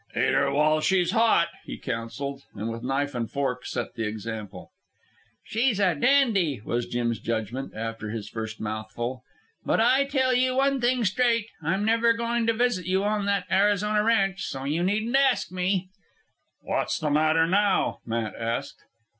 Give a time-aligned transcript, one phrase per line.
[0.17, 4.71] "Eat her while she's hot," he counselled, and with knife and fork set the example.
[5.43, 9.21] "She's a dandy," was Jim's judgment, after his first mouthful.
[9.63, 11.49] "But I tell you one thing straight.
[11.61, 15.89] I'm never goin' to visit you on that Arizona ranch, so you needn't ask me."
[16.61, 18.81] "What's the matter now?" Matt asked.